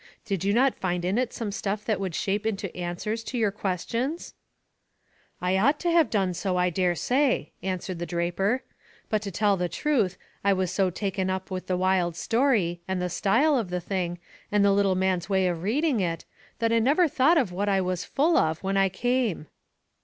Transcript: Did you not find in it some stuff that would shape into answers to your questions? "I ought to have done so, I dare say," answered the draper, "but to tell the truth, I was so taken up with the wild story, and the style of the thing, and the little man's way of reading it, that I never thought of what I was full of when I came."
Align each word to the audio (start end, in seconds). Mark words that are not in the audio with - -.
Did 0.25 0.43
you 0.43 0.51
not 0.51 0.79
find 0.79 1.05
in 1.05 1.19
it 1.19 1.31
some 1.31 1.51
stuff 1.51 1.85
that 1.85 1.99
would 1.99 2.15
shape 2.15 2.43
into 2.47 2.75
answers 2.75 3.23
to 3.25 3.37
your 3.37 3.51
questions? 3.51 4.33
"I 5.39 5.57
ought 5.59 5.79
to 5.81 5.91
have 5.91 6.09
done 6.09 6.33
so, 6.33 6.57
I 6.57 6.71
dare 6.71 6.95
say," 6.95 7.51
answered 7.61 7.99
the 7.99 8.07
draper, 8.07 8.63
"but 9.11 9.21
to 9.21 9.29
tell 9.29 9.57
the 9.57 9.69
truth, 9.69 10.17
I 10.43 10.53
was 10.53 10.71
so 10.71 10.89
taken 10.89 11.29
up 11.29 11.51
with 11.51 11.67
the 11.67 11.77
wild 11.77 12.15
story, 12.15 12.81
and 12.87 12.99
the 12.99 13.09
style 13.09 13.55
of 13.55 13.69
the 13.69 13.79
thing, 13.79 14.17
and 14.51 14.65
the 14.65 14.71
little 14.73 14.95
man's 14.95 15.29
way 15.29 15.45
of 15.47 15.61
reading 15.61 15.99
it, 15.99 16.25
that 16.57 16.71
I 16.73 16.79
never 16.79 17.07
thought 17.07 17.37
of 17.37 17.51
what 17.51 17.69
I 17.69 17.79
was 17.79 18.03
full 18.03 18.37
of 18.37 18.63
when 18.63 18.77
I 18.77 18.89
came." 18.89 19.45